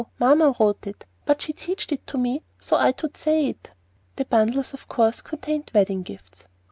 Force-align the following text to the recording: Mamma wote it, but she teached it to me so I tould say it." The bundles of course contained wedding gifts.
Mamma 0.19 0.55
wote 0.57 0.87
it, 0.87 1.05
but 1.25 1.43
she 1.43 1.53
teached 1.53 1.91
it 1.91 2.07
to 2.07 2.17
me 2.17 2.41
so 2.59 2.75
I 2.75 2.91
tould 2.91 3.15
say 3.15 3.45
it." 3.49 3.73
The 4.15 4.25
bundles 4.25 4.73
of 4.73 4.87
course 4.87 5.21
contained 5.21 5.69
wedding 5.75 6.01
gifts. 6.01 6.47